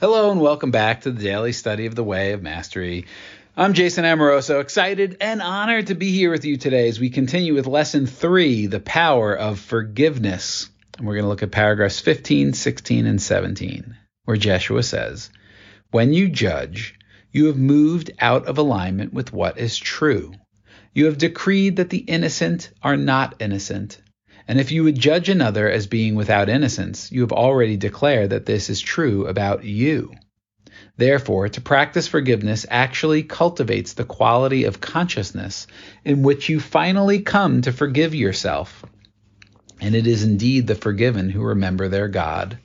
Hello 0.00 0.30
and 0.30 0.40
welcome 0.40 0.70
back 0.70 1.02
to 1.02 1.10
the 1.10 1.22
daily 1.22 1.52
study 1.52 1.84
of 1.84 1.94
the 1.94 2.02
way 2.02 2.32
of 2.32 2.42
mastery. 2.42 3.04
I'm 3.54 3.74
Jason 3.74 4.06
Amoroso, 4.06 4.60
excited 4.60 5.18
and 5.20 5.42
honored 5.42 5.88
to 5.88 5.94
be 5.94 6.10
here 6.10 6.30
with 6.30 6.46
you 6.46 6.56
today 6.56 6.88
as 6.88 6.98
we 6.98 7.10
continue 7.10 7.52
with 7.52 7.66
lesson 7.66 8.06
three, 8.06 8.64
the 8.64 8.80
power 8.80 9.34
of 9.36 9.58
forgiveness. 9.58 10.70
And 10.96 11.06
we're 11.06 11.16
going 11.16 11.24
to 11.24 11.28
look 11.28 11.42
at 11.42 11.50
paragraphs 11.50 12.00
15, 12.00 12.54
16, 12.54 13.04
and 13.04 13.20
17, 13.20 13.94
where 14.24 14.38
Jeshua 14.38 14.84
says, 14.84 15.28
When 15.90 16.14
you 16.14 16.30
judge, 16.30 16.98
you 17.30 17.48
have 17.48 17.58
moved 17.58 18.10
out 18.20 18.46
of 18.46 18.56
alignment 18.56 19.12
with 19.12 19.34
what 19.34 19.58
is 19.58 19.76
true. 19.76 20.32
You 20.94 21.04
have 21.04 21.18
decreed 21.18 21.76
that 21.76 21.90
the 21.90 21.98
innocent 21.98 22.70
are 22.82 22.96
not 22.96 23.34
innocent 23.38 23.98
and 24.50 24.58
if 24.58 24.72
you 24.72 24.82
would 24.82 24.98
judge 24.98 25.28
another 25.28 25.70
as 25.70 25.86
being 25.86 26.16
without 26.16 26.48
innocence, 26.48 27.12
you 27.12 27.20
have 27.20 27.30
already 27.30 27.76
declared 27.76 28.30
that 28.30 28.46
this 28.46 28.68
is 28.68 28.80
true 28.80 29.28
about 29.28 29.62
you. 29.62 30.12
Therefore, 30.96 31.48
to 31.50 31.60
practice 31.60 32.08
forgiveness 32.08 32.66
actually 32.68 33.22
cultivates 33.22 33.92
the 33.92 34.02
quality 34.02 34.64
of 34.64 34.80
consciousness 34.80 35.68
in 36.04 36.24
which 36.24 36.48
you 36.48 36.58
finally 36.58 37.20
come 37.20 37.62
to 37.62 37.72
forgive 37.72 38.12
yourself. 38.12 38.84
And 39.80 39.94
it 39.94 40.08
is 40.08 40.24
indeed 40.24 40.66
the 40.66 40.74
forgiven 40.74 41.30
who 41.30 41.42
remember 41.42 41.86
their 41.86 42.08
God. 42.08 42.58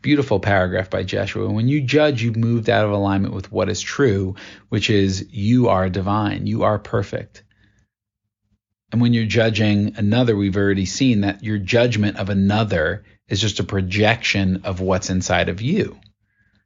Beautiful 0.00 0.38
paragraph 0.38 0.90
by 0.90 1.02
Jeshua. 1.02 1.50
When 1.50 1.66
you 1.66 1.80
judge, 1.80 2.22
you've 2.22 2.36
moved 2.36 2.70
out 2.70 2.84
of 2.84 2.92
alignment 2.92 3.34
with 3.34 3.50
what 3.50 3.68
is 3.68 3.80
true, 3.80 4.36
which 4.68 4.90
is 4.90 5.26
you 5.28 5.70
are 5.70 5.88
divine, 5.88 6.46
you 6.46 6.62
are 6.62 6.78
perfect. 6.78 7.42
And 8.92 9.00
when 9.00 9.14
you're 9.14 9.24
judging 9.24 9.94
another, 9.96 10.36
we've 10.36 10.56
already 10.56 10.84
seen 10.84 11.22
that 11.22 11.42
your 11.42 11.58
judgment 11.58 12.18
of 12.18 12.28
another 12.28 13.04
is 13.26 13.40
just 13.40 13.58
a 13.58 13.64
projection 13.64 14.60
of 14.64 14.80
what's 14.80 15.08
inside 15.08 15.48
of 15.48 15.62
you. 15.62 15.98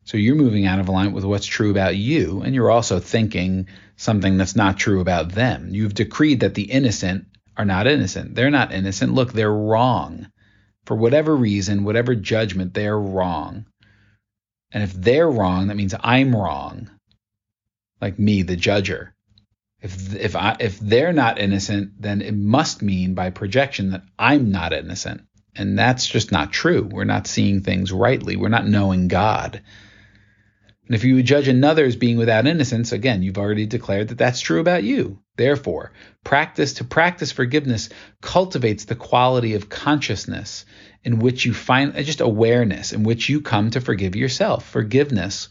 So 0.03 0.17
you're 0.17 0.35
moving 0.35 0.67
out 0.67 0.81
of 0.81 0.89
alignment 0.89 1.15
with 1.15 1.25
what's 1.25 1.47
true 1.47 1.71
about 1.71 1.97
you, 1.97 2.43
and 2.43 2.55
you're 2.55 2.71
also 2.71 2.99
thinking 2.99 3.69
something 3.97 4.37
that's 4.37 4.57
not 4.57 4.77
true 4.77 5.01
about 5.01 5.31
them. 5.31 5.69
You've 5.71 5.95
decreed 5.95 6.41
that 6.41 6.55
the 6.55 6.71
innocent 6.71 7.27
are 7.57 7.65
not 7.65 7.87
innocent. 7.87 8.35
They're 8.35 8.51
not 8.51 8.73
innocent. 8.73 9.15
Look, 9.15 9.33
they're 9.33 9.53
wrong. 9.53 10.31
For 10.85 10.97
whatever 10.97 11.35
reason, 11.35 11.85
whatever 11.85 12.15
judgment, 12.15 12.75
they're 12.75 12.99
wrong. 12.99 13.67
And 14.73 14.83
if 14.83 14.93
they're 14.93 15.31
wrong, 15.31 15.69
that 15.69 15.77
means 15.77 15.95
I'm 15.99 16.35
wrong. 16.35 16.91
Like 18.01 18.19
me, 18.19 18.43
the 18.43 18.57
judger. 18.57 19.16
If 19.81 20.15
if 20.15 20.37
I 20.37 20.57
if 20.59 20.79
they're 20.81 21.13
not 21.13 21.39
innocent, 21.39 22.01
then 22.01 22.23
it 22.23 22.35
must 22.35 22.83
mean 22.83 23.15
by 23.15 23.31
projection 23.31 23.91
that 23.91 24.05
I'm 24.19 24.51
not 24.51 24.73
innocent. 24.73 25.23
And 25.55 25.79
that's 25.79 26.07
just 26.07 26.33
not 26.33 26.53
true. 26.53 26.89
We're 26.91 27.05
not 27.05 27.27
seeing 27.27 27.63
things 27.63 27.93
rightly. 27.93 28.37
We're 28.37 28.49
not 28.49 28.69
knowing 28.69 29.09
God. 29.09 29.63
And 30.87 30.95
if 30.95 31.03
you 31.03 31.21
judge 31.23 31.49
another 31.49 31.85
as 31.85 31.97
being 31.97 32.17
without 32.17 32.47
innocence, 32.47 32.93
again, 32.93 33.23
you've 33.23 33.39
already 33.39 33.67
declared 33.67 34.09
that 34.09 34.19
that's 34.19 34.41
true 34.41 34.61
about 34.61 34.85
you. 34.85 35.19
Therefore, 35.37 35.93
practice 36.23 36.75
to 36.75 36.85
practice 36.85 37.33
forgiveness 37.33 37.89
cultivates 38.21 38.85
the 38.85 38.95
quality 38.95 39.55
of 39.55 39.69
consciousness 39.69 40.65
in 41.03 41.19
which 41.19 41.45
you 41.45 41.53
find 41.53 41.97
uh, 41.97 42.03
just 42.03 42.21
awareness 42.21 42.93
in 42.93 43.03
which 43.03 43.29
you 43.29 43.41
come 43.41 43.71
to 43.71 43.81
forgive 43.81 44.15
yourself. 44.15 44.69
Forgiveness 44.69 45.49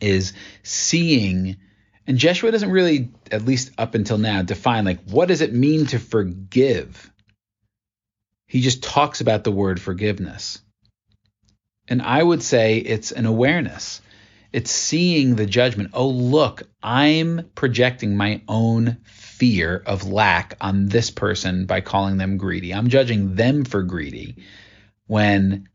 is 0.00 0.34
seeing 0.62 1.56
and 2.06 2.18
Jeshua 2.18 2.50
doesn't 2.50 2.70
really, 2.70 3.10
at 3.30 3.44
least 3.44 3.72
up 3.78 3.94
until 3.94 4.18
now, 4.18 4.42
define 4.42 4.84
like 4.84 5.02
what 5.04 5.28
does 5.28 5.40
it 5.40 5.52
mean 5.52 5.86
to 5.86 5.98
forgive? 5.98 7.10
He 8.46 8.60
just 8.60 8.82
talks 8.82 9.20
about 9.20 9.44
the 9.44 9.52
word 9.52 9.80
forgiveness. 9.80 10.60
And 11.88 12.00
I 12.02 12.22
would 12.22 12.42
say 12.42 12.78
it's 12.78 13.12
an 13.12 13.26
awareness. 13.26 14.00
It's 14.52 14.70
seeing 14.70 15.34
the 15.34 15.46
judgment. 15.46 15.90
Oh, 15.94 16.08
look, 16.08 16.62
I'm 16.82 17.50
projecting 17.54 18.16
my 18.16 18.42
own 18.46 18.98
fear 19.04 19.82
of 19.84 20.08
lack 20.08 20.56
on 20.60 20.86
this 20.86 21.10
person 21.10 21.66
by 21.66 21.80
calling 21.80 22.18
them 22.18 22.36
greedy. 22.36 22.72
I'm 22.72 22.88
judging 22.88 23.34
them 23.34 23.64
for 23.64 23.82
greedy 23.82 24.36
when 25.06 25.68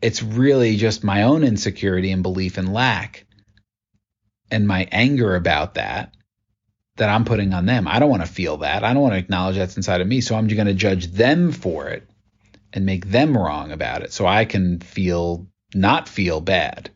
it's 0.00 0.22
really 0.22 0.76
just 0.76 1.04
my 1.04 1.24
own 1.24 1.44
insecurity 1.44 2.10
and 2.10 2.22
belief 2.22 2.56
in 2.56 2.72
lack 2.72 3.26
and 4.50 4.66
my 4.66 4.88
anger 4.90 5.36
about 5.36 5.74
that 5.74 6.14
that 6.96 7.08
I'm 7.08 7.24
putting 7.24 7.54
on 7.54 7.66
them. 7.66 7.88
I 7.88 7.98
don't 7.98 8.10
want 8.10 8.22
to 8.22 8.32
feel 8.32 8.58
that. 8.58 8.84
I 8.84 8.92
don't 8.92 9.02
want 9.02 9.14
to 9.14 9.18
acknowledge 9.18 9.56
that's 9.56 9.76
inside 9.76 10.00
of 10.00 10.06
me. 10.06 10.20
So 10.20 10.34
I'm 10.34 10.48
just 10.48 10.56
going 10.56 10.66
to 10.66 10.74
judge 10.74 11.06
them 11.12 11.52
for 11.52 11.88
it 11.88 12.08
and 12.72 12.84
make 12.84 13.06
them 13.06 13.36
wrong 13.36 13.72
about 13.72 14.02
it 14.02 14.12
so 14.12 14.26
I 14.26 14.44
can 14.44 14.80
feel 14.80 15.46
not 15.74 16.08
feel 16.08 16.40
bad. 16.40 16.90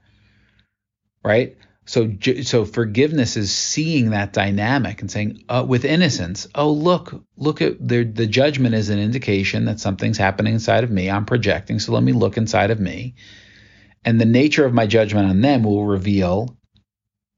Right? 1.25 1.57
So 1.85 2.13
so 2.43 2.65
forgiveness 2.65 3.37
is 3.37 3.55
seeing 3.55 4.11
that 4.11 4.33
dynamic 4.33 5.01
and 5.01 5.11
saying 5.11 5.45
uh, 5.49 5.65
with 5.67 5.85
innocence, 5.85 6.47
"Oh, 6.55 6.71
look, 6.71 7.25
look 7.37 7.61
at 7.61 7.87
the 7.87 8.05
the 8.05 8.27
judgment 8.27 8.75
is 8.75 8.89
an 8.89 9.01
indication 9.01 9.65
that 9.65 9.81
something's 9.81 10.19
happening 10.19 10.55
inside 10.55 10.85
of 10.85 10.91
me. 10.91 11.11
I'm 11.11 11.27
projecting, 11.27 11.81
so 11.81 11.93
let 11.93 12.05
me 12.05 12.13
look 12.13 12.37
inside 12.37 12.71
of 12.71 12.79
me." 12.79 13.15
And 14.05 14.21
the 14.21 14.27
nature 14.27 14.65
of 14.65 14.73
my 14.73 14.87
judgment 14.87 15.29
on 15.29 15.41
them 15.41 15.65
will 15.65 15.85
reveal 15.85 16.57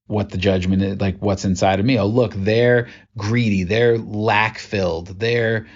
what 0.07 0.31
the 0.31 0.39
judgment 0.39 0.83
is, 0.83 1.01
like 1.01 1.19
what's 1.19 1.45
inside 1.45 1.81
of 1.81 1.87
me. 1.87 1.99
Oh, 1.99 2.07
look, 2.07 2.33
they're 2.35 2.89
greedy, 3.17 3.65
they're 3.65 3.99
lack 3.99 4.59
filled, 4.59 5.19
they're 5.19 5.67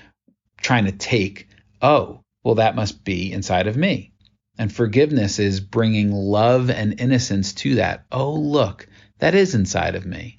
trying 0.61 0.84
to 0.84 0.93
take. 0.93 1.49
Oh, 1.81 2.22
well, 2.43 2.56
that 2.56 2.77
must 2.77 3.05
be 3.05 3.33
inside 3.33 3.67
of 3.67 3.77
me. 3.77 4.12
And 4.59 4.72
forgiveness 4.72 5.38
is 5.38 5.61
bringing 5.61 6.12
love 6.12 6.69
and 6.71 7.00
innocence 7.00 7.53
to 7.55 7.77
that. 7.77 8.05
Oh, 8.11 8.34
look, 8.34 8.88
that 9.19 9.34
is 9.34 9.55
inside 9.55 9.94
of 9.94 10.05
me. 10.05 10.38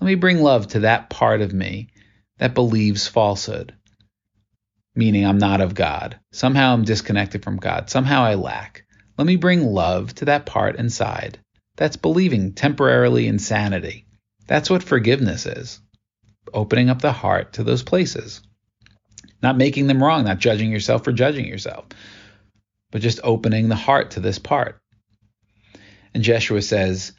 Let 0.00 0.06
me 0.06 0.14
bring 0.14 0.40
love 0.40 0.68
to 0.68 0.80
that 0.80 1.10
part 1.10 1.40
of 1.40 1.52
me 1.52 1.88
that 2.38 2.54
believes 2.54 3.06
falsehood, 3.06 3.74
meaning 4.94 5.26
I'm 5.26 5.38
not 5.38 5.60
of 5.60 5.74
God. 5.74 6.18
Somehow 6.32 6.72
I'm 6.72 6.84
disconnected 6.84 7.42
from 7.42 7.56
God. 7.56 7.90
Somehow 7.90 8.22
I 8.22 8.34
lack. 8.34 8.84
Let 9.18 9.26
me 9.26 9.36
bring 9.36 9.62
love 9.62 10.14
to 10.16 10.26
that 10.26 10.46
part 10.46 10.76
inside 10.76 11.38
that's 11.78 11.96
believing 11.96 12.52
temporarily 12.52 13.28
insanity. 13.28 14.04
That's 14.48 14.68
what 14.68 14.82
forgiveness 14.82 15.46
is 15.46 15.80
opening 16.52 16.90
up 16.90 17.00
the 17.00 17.12
heart 17.12 17.52
to 17.54 17.62
those 17.62 17.82
places. 17.82 18.42
Not 19.42 19.56
making 19.56 19.86
them 19.86 20.02
wrong, 20.02 20.24
not 20.24 20.38
judging 20.38 20.72
yourself 20.72 21.04
for 21.04 21.12
judging 21.12 21.46
yourself, 21.46 21.86
but 22.90 23.00
just 23.00 23.20
opening 23.22 23.68
the 23.68 23.76
heart 23.76 24.12
to 24.12 24.20
this 24.20 24.38
part. 24.38 24.78
And 26.14 26.24
Jeshua 26.24 26.62
says, 26.62 27.12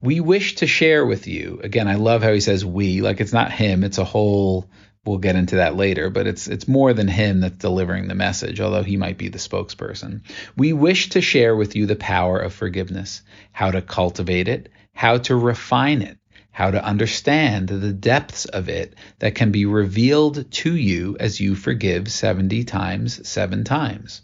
We 0.00 0.20
wish 0.20 0.56
to 0.56 0.66
share 0.66 1.04
with 1.04 1.26
you. 1.26 1.60
Again, 1.62 1.86
I 1.86 1.96
love 1.96 2.22
how 2.22 2.32
he 2.32 2.40
says 2.40 2.64
we, 2.64 3.02
like 3.02 3.20
it's 3.20 3.32
not 3.32 3.52
him, 3.52 3.84
it's 3.84 3.98
a 3.98 4.04
whole 4.04 4.70
we'll 5.06 5.18
get 5.18 5.36
into 5.36 5.56
that 5.56 5.76
later, 5.76 6.10
but 6.10 6.26
it's 6.26 6.48
it's 6.48 6.68
more 6.68 6.92
than 6.92 7.08
him 7.08 7.40
that's 7.40 7.58
delivering 7.58 8.08
the 8.08 8.14
message, 8.14 8.60
although 8.60 8.82
he 8.82 8.96
might 8.96 9.18
be 9.18 9.28
the 9.28 9.38
spokesperson. 9.38 10.22
We 10.56 10.72
wish 10.72 11.10
to 11.10 11.20
share 11.20 11.54
with 11.54 11.76
you 11.76 11.86
the 11.86 11.96
power 11.96 12.38
of 12.38 12.52
forgiveness, 12.52 13.22
how 13.52 13.70
to 13.70 13.82
cultivate 13.82 14.48
it, 14.48 14.68
how 14.94 15.18
to 15.18 15.36
refine 15.36 16.02
it, 16.02 16.18
how 16.50 16.70
to 16.70 16.82
understand 16.84 17.68
the 17.68 17.92
depths 17.92 18.46
of 18.46 18.68
it 18.68 18.94
that 19.18 19.34
can 19.34 19.52
be 19.52 19.66
revealed 19.66 20.50
to 20.50 20.74
you 20.74 21.16
as 21.20 21.38
you 21.38 21.54
forgive 21.54 22.10
70 22.10 22.64
times 22.64 23.28
7 23.28 23.62
times, 23.62 24.22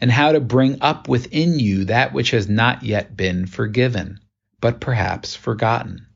and 0.00 0.10
how 0.10 0.32
to 0.32 0.40
bring 0.40 0.78
up 0.80 1.08
within 1.08 1.60
you 1.60 1.84
that 1.84 2.12
which 2.12 2.30
has 2.30 2.48
not 2.48 2.82
yet 2.82 3.16
been 3.16 3.46
forgiven, 3.46 4.18
but 4.60 4.80
perhaps 4.80 5.36
forgotten. 5.36 6.07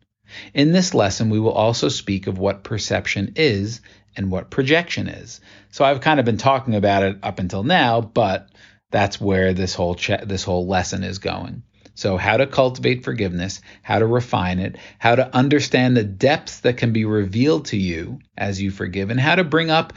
In 0.54 0.72
this 0.72 0.94
lesson, 0.94 1.30
we 1.30 1.40
will 1.40 1.52
also 1.52 1.88
speak 1.88 2.26
of 2.26 2.38
what 2.38 2.64
perception 2.64 3.32
is 3.36 3.80
and 4.16 4.30
what 4.30 4.50
projection 4.50 5.08
is. 5.08 5.40
So 5.70 5.84
I've 5.84 6.00
kind 6.00 6.20
of 6.20 6.26
been 6.26 6.36
talking 6.36 6.74
about 6.74 7.02
it 7.02 7.18
up 7.22 7.38
until 7.38 7.62
now, 7.62 8.00
but 8.00 8.48
that's 8.90 9.20
where 9.20 9.54
this 9.54 9.74
whole 9.74 9.96
this 10.24 10.44
whole 10.44 10.66
lesson 10.66 11.02
is 11.02 11.18
going. 11.18 11.62
So 11.94 12.16
how 12.16 12.38
to 12.38 12.46
cultivate 12.46 13.04
forgiveness, 13.04 13.60
how 13.82 13.98
to 13.98 14.06
refine 14.06 14.58
it, 14.58 14.76
how 14.98 15.14
to 15.14 15.34
understand 15.34 15.96
the 15.96 16.04
depths 16.04 16.60
that 16.60 16.78
can 16.78 16.92
be 16.92 17.04
revealed 17.04 17.66
to 17.66 17.76
you 17.76 18.20
as 18.36 18.60
you 18.60 18.70
forgive, 18.70 19.10
and 19.10 19.20
how 19.20 19.34
to 19.34 19.44
bring 19.44 19.70
up 19.70 19.92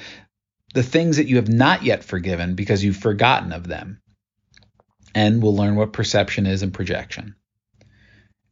the 0.73 0.83
things 0.83 1.17
that 1.17 1.27
you 1.27 1.37
have 1.37 1.47
not 1.47 1.83
yet 1.83 2.03
forgiven 2.03 2.55
because 2.55 2.83
you've 2.83 2.97
forgotten 2.97 3.53
of 3.53 3.67
them. 3.67 4.01
And 5.13 5.41
we'll 5.41 5.55
learn 5.55 5.77
what 5.77 5.93
perception 5.93 6.45
is 6.45 6.63
and 6.63 6.73
projection. 6.73 7.35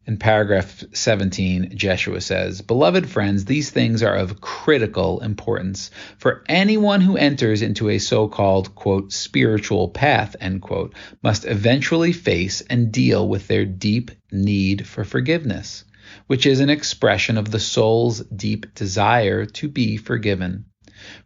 In 0.06 0.18
paragraph 0.18 0.84
17, 0.92 1.78
Jeshua 1.78 2.20
says, 2.20 2.62
Beloved 2.62 3.10
friends, 3.10 3.46
these 3.46 3.70
things 3.70 4.04
are 4.04 4.18
of 4.18 4.42
critical 4.42 5.22
importance 5.22 5.92
for 6.18 6.44
anyone 6.50 7.00
who 7.00 7.16
enters 7.16 7.62
into 7.62 7.88
a 7.88 8.00
so 8.00 8.28
called, 8.28 8.76
quote, 8.76 9.14
spiritual 9.14 9.88
path, 9.88 10.36
end 10.42 10.62
quote, 10.62 10.94
must 11.22 11.46
eventually 11.46 12.12
face 12.12 12.60
and 12.70 12.92
deal 12.92 13.26
with 13.26 13.48
their 13.48 13.64
deep 13.64 14.12
need 14.30 14.86
for 14.86 15.06
forgiveness, 15.06 15.86
which 16.28 16.46
is 16.46 16.60
an 16.60 16.70
expression 16.70 17.38
of 17.38 17.52
the 17.52 17.60
soul's 17.60 18.20
deep 18.26 18.76
desire 18.76 19.46
to 19.46 19.70
be 19.70 19.96
forgiven. 19.96 20.66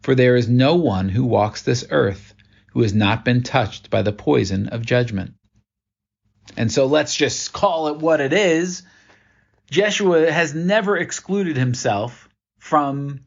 For 0.02 0.14
there 0.14 0.36
is 0.36 0.48
no 0.48 0.76
one 0.76 1.08
who 1.08 1.24
walks 1.24 1.62
this 1.62 1.84
earth 1.90 2.32
who 2.68 2.82
has 2.82 2.94
not 2.94 3.24
been 3.24 3.42
touched 3.42 3.90
by 3.90 4.02
the 4.02 4.12
poison 4.12 4.68
of 4.68 4.86
judgment. 4.86 5.34
And 6.56 6.72
so 6.72 6.86
let's 6.86 7.14
just 7.14 7.52
call 7.52 7.88
it 7.88 7.98
what 7.98 8.20
it 8.20 8.32
is. 8.32 8.82
Jeshua 9.70 10.30
has 10.30 10.54
never 10.54 10.96
excluded 10.96 11.56
himself 11.56 12.28
from 12.58 13.20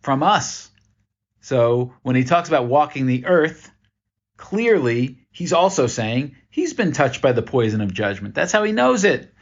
from 0.00 0.22
us. 0.22 0.70
So 1.42 1.94
when 2.02 2.16
he 2.16 2.24
talks 2.24 2.48
about 2.48 2.66
walking 2.66 3.06
the 3.06 3.26
earth, 3.26 3.70
clearly 4.36 5.18
he's 5.30 5.52
also 5.52 5.86
saying 5.86 6.36
he's 6.48 6.72
been 6.72 6.92
touched 6.92 7.20
by 7.20 7.32
the 7.32 7.42
poison 7.42 7.80
of 7.80 7.92
judgment. 7.92 8.34
That's 8.34 8.52
how 8.52 8.64
he 8.64 8.72
knows 8.72 9.04
it. 9.04 9.32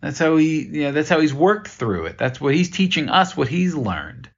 That's 0.00 0.18
how 0.18 0.36
he, 0.36 0.62
you 0.62 0.82
know, 0.84 0.92
that's 0.92 1.08
how 1.08 1.20
he's 1.20 1.34
worked 1.34 1.68
through 1.68 2.06
it. 2.06 2.18
That's 2.18 2.40
what 2.40 2.54
he's 2.54 2.70
teaching 2.70 3.08
us, 3.08 3.36
what 3.36 3.48
he's 3.48 3.74
learned. 3.74 4.30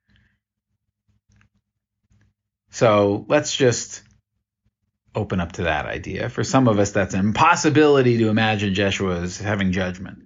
So 2.70 3.24
let's 3.28 3.54
just 3.54 4.02
open 5.14 5.40
up 5.40 5.52
to 5.52 5.64
that 5.64 5.86
idea. 5.86 6.28
For 6.28 6.44
some 6.44 6.68
of 6.68 6.78
us, 6.78 6.92
that's 6.92 7.14
an 7.14 7.20
impossibility 7.20 8.18
to 8.18 8.28
imagine 8.28 8.74
Jeshua 8.74 9.20
as 9.20 9.38
having 9.38 9.72
judgment. 9.72 10.22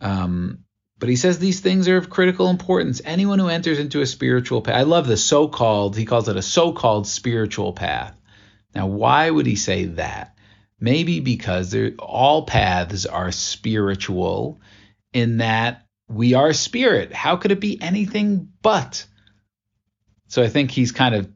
Um, 0.00 0.64
but 0.98 1.08
he 1.08 1.16
says 1.16 1.38
these 1.38 1.60
things 1.60 1.88
are 1.88 1.96
of 1.96 2.10
critical 2.10 2.48
importance. 2.48 3.00
Anyone 3.04 3.38
who 3.38 3.48
enters 3.48 3.78
into 3.78 4.02
a 4.02 4.06
spiritual 4.06 4.62
path, 4.62 4.76
I 4.76 4.82
love 4.82 5.06
the 5.06 5.16
so 5.16 5.48
called, 5.48 5.96
he 5.96 6.04
calls 6.04 6.28
it 6.28 6.36
a 6.36 6.42
so 6.42 6.72
called 6.72 7.06
spiritual 7.06 7.72
path. 7.72 8.16
Now, 8.74 8.86
why 8.86 9.28
would 9.28 9.46
he 9.46 9.56
say 9.56 9.86
that? 9.86 10.36
Maybe 10.78 11.20
because 11.20 11.76
all 11.98 12.46
paths 12.46 13.06
are 13.06 13.30
spiritual 13.32 14.60
in 15.12 15.38
that 15.38 15.86
we 16.08 16.34
are 16.34 16.52
spirit. 16.52 17.12
How 17.12 17.36
could 17.36 17.52
it 17.52 17.60
be 17.60 17.80
anything 17.80 18.48
but? 18.62 19.06
So 20.28 20.42
I 20.42 20.48
think 20.48 20.70
he's 20.70 20.92
kind 20.92 21.14
of 21.14 21.30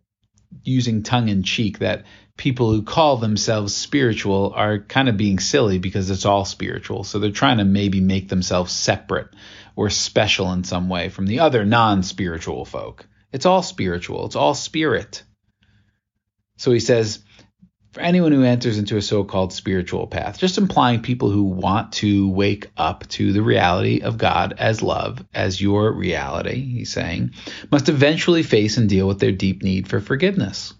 using 0.65 1.03
tongue 1.03 1.29
in 1.29 1.43
cheek 1.43 1.79
that 1.81 2.05
people 2.37 2.71
who 2.71 2.83
call 2.83 3.17
themselves 3.17 3.75
spiritual 3.75 4.53
are 4.55 4.79
kind 4.79 5.09
of 5.09 5.17
being 5.17 5.39
silly 5.39 5.79
because 5.79 6.11
it's 6.11 6.27
all 6.27 6.45
spiritual. 6.45 7.05
So 7.05 7.19
they're 7.19 7.31
trying 7.31 7.59
to 7.59 7.65
maybe 7.65 8.01
make 8.01 8.29
themselves 8.29 8.73
separate 8.73 9.29
or 9.75 9.91
special 9.91 10.53
in 10.53 10.65
some 10.65 10.89
way 10.89 11.09
from 11.09 11.27
the 11.27 11.41
other 11.41 11.65
non 11.65 12.03
spiritual 12.03 12.65
folk. 12.65 13.07
It's 13.33 13.47
all 13.47 13.63
spiritual, 13.63 14.27
it's 14.27 14.37
all 14.37 14.55
spirit. 14.55 15.23
So 16.57 16.73
he 16.73 16.81
says, 16.81 17.21
for 17.97 18.03
anyone 18.03 18.31
who 18.31 18.43
enters 18.43 18.77
into 18.77 18.99
a 18.99 19.03
so 19.03 19.25
called 19.25 19.55
spiritual 19.55 20.07
path, 20.07 20.39
just 20.39 20.59
implying 20.59 21.01
people 21.01 21.31
who 21.31 21.45
want 21.45 21.93
to 21.93 22.29
wake 22.29 22.71
up 22.77 23.09
to 23.09 23.33
the 23.33 23.41
reality 23.41 24.03
of 24.03 24.19
God 24.19 24.53
as 24.59 24.83
love, 24.83 25.25
as 25.33 25.63
your 25.63 25.91
reality, 25.91 26.61
he's 26.61 26.93
saying, 26.93 27.31
must 27.71 27.89
eventually 27.89 28.43
face 28.43 28.77
and 28.77 28.87
deal 28.87 29.09
with 29.09 29.19
their 29.19 29.33
deep 29.33 29.63
need 29.63 29.89
for 29.89 30.01
forgiveness 30.01 30.75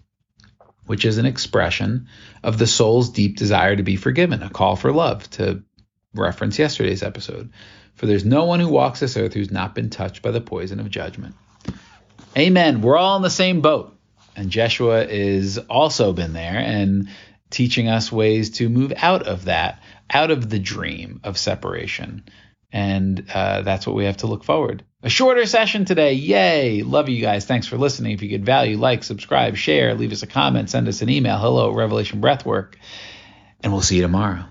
which 0.85 1.03
is 1.03 1.17
an 1.17 1.25
expression 1.25 2.07
of 2.43 2.57
the 2.57 2.67
soul's 2.67 3.09
deep 3.09 3.35
desire 3.35 3.75
to 3.75 3.83
be 3.83 3.97
forgiven, 3.97 4.41
a 4.41 4.49
call 4.49 4.77
for 4.77 4.93
love, 4.93 5.29
to 5.31 5.61
reference 6.13 6.57
yesterday's 6.57 7.03
episode. 7.03 7.51
For 7.95 8.05
there's 8.05 8.23
no 8.23 8.45
one 8.45 8.61
who 8.61 8.69
walks 8.69 9.01
this 9.01 9.17
earth 9.17 9.33
who's 9.33 9.51
not 9.51 9.75
been 9.75 9.89
touched 9.89 10.21
by 10.21 10.31
the 10.31 10.39
poison 10.39 10.79
of 10.79 10.89
judgment. 10.89 11.35
Amen. 12.37 12.81
We're 12.81 12.95
all 12.95 13.17
in 13.17 13.21
the 13.21 13.29
same 13.29 13.59
boat. 13.59 13.96
And 14.37 14.49
Jeshua 14.49 15.03
is 15.05 15.57
also 15.57 16.13
been 16.13 16.31
there 16.31 16.57
and 16.57 17.09
teaching 17.49 17.89
us 17.89 18.11
ways 18.11 18.51
to 18.51 18.69
move 18.69 18.93
out 18.95 19.27
of 19.27 19.45
that, 19.45 19.81
out 20.09 20.31
of 20.31 20.49
the 20.49 20.59
dream 20.59 21.19
of 21.23 21.37
separation. 21.37 22.23
And 22.71 23.25
uh, 23.33 23.63
that's 23.63 23.85
what 23.85 23.95
we 23.95 24.05
have 24.05 24.17
to 24.17 24.27
look 24.27 24.43
forward 24.43 24.83
a 25.03 25.09
shorter 25.09 25.45
session 25.45 25.85
today. 25.85 26.13
Yay. 26.13 26.81
Love 26.81 27.07
you 27.07 27.21
guys. 27.21 27.45
Thanks 27.45 27.67
for 27.67 27.77
listening. 27.77 28.13
If 28.13 28.21
you 28.21 28.29
could 28.29 28.45
value, 28.45 28.77
like, 28.77 29.03
subscribe, 29.03 29.55
share, 29.55 29.93
leave 29.93 30.11
us 30.11 30.23
a 30.23 30.27
comment, 30.27 30.69
send 30.69 30.87
us 30.87 31.01
an 31.01 31.09
email. 31.09 31.37
Hello, 31.37 31.71
Revelation 31.71 32.21
Breathwork. 32.21 32.75
And 33.61 33.71
we'll 33.71 33.81
see 33.81 33.97
you 33.97 34.01
tomorrow. 34.01 34.45